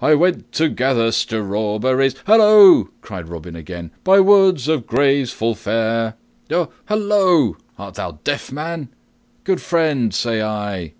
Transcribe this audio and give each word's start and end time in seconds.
"I 0.00 0.14
WENT 0.14 0.52
TO 0.52 0.68
GATHER 0.68 1.10
STRAWBERRIES" 1.10 2.14
"Halloa!" 2.28 2.84
cried 3.00 3.28
Robin 3.28 3.56
again. 3.56 3.90
"BY 4.04 4.20
WOODS 4.20 4.68
AND 4.68 4.86
GROVES 4.86 5.32
FULL 5.32 5.56
FAIR" 5.56 6.14
"Halloa! 6.84 7.54
Art 7.76 7.94
thou 7.94 8.20
deaf, 8.22 8.52
man? 8.52 8.90
Good 9.42 9.60
friend, 9.60 10.14
say 10.14 10.40
I!" 10.40 10.92